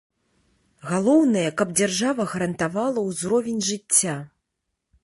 [0.91, 4.19] Галоўнае, каб дзяржава гарантавала ўзровень жыцця.